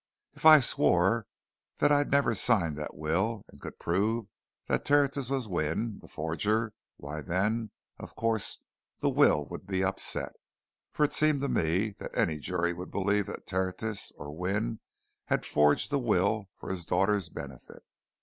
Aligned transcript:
If 0.33 0.47
I 0.47 0.61
swore 0.61 1.27
that 1.77 1.91
I'd 1.91 2.09
never 2.09 2.33
signed 2.33 2.75
that 2.77 2.95
will, 2.95 3.45
and 3.49 3.61
could 3.61 3.77
prove 3.77 4.25
that 4.65 4.83
Tertius 4.83 5.29
was 5.29 5.47
Wynne, 5.47 5.99
the 5.99 6.07
forger, 6.07 6.73
why 6.97 7.21
then, 7.21 7.69
of 7.99 8.15
course, 8.15 8.57
the 8.97 9.11
will 9.11 9.45
would 9.49 9.67
be 9.67 9.83
upset, 9.83 10.33
for 10.91 11.03
it 11.03 11.13
seemed 11.13 11.41
to 11.41 11.49
me 11.49 11.91
that 11.99 12.17
any 12.17 12.39
jury 12.39 12.73
would 12.73 12.89
believe 12.89 13.27
that 13.27 13.45
Tertius, 13.45 14.11
or 14.17 14.31
Wynne, 14.35 14.79
had 15.25 15.45
forged 15.45 15.91
the 15.91 15.99
will 15.99 16.49
for 16.57 16.71
his 16.71 16.83
daughter's 16.83 17.29
benefit. 17.29 17.83